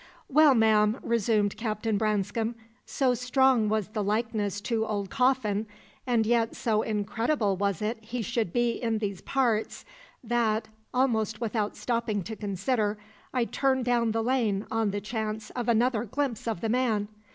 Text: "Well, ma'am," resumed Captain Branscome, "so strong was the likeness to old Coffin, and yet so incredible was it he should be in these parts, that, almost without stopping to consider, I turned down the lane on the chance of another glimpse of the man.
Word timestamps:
"Well, 0.27 0.55
ma'am," 0.55 0.97
resumed 1.03 1.55
Captain 1.57 1.95
Branscome, 1.99 2.55
"so 2.87 3.13
strong 3.13 3.69
was 3.69 3.89
the 3.89 4.03
likeness 4.03 4.59
to 4.61 4.83
old 4.83 5.11
Coffin, 5.11 5.67
and 6.07 6.25
yet 6.25 6.55
so 6.55 6.81
incredible 6.81 7.55
was 7.55 7.83
it 7.83 7.99
he 8.03 8.23
should 8.23 8.51
be 8.51 8.71
in 8.71 8.97
these 8.97 9.21
parts, 9.21 9.85
that, 10.23 10.69
almost 10.91 11.39
without 11.39 11.75
stopping 11.77 12.23
to 12.23 12.35
consider, 12.35 12.97
I 13.31 13.45
turned 13.45 13.85
down 13.85 14.09
the 14.11 14.23
lane 14.23 14.65
on 14.71 14.89
the 14.89 15.01
chance 15.01 15.51
of 15.51 15.69
another 15.69 16.05
glimpse 16.05 16.47
of 16.47 16.61
the 16.61 16.69
man. 16.69 17.07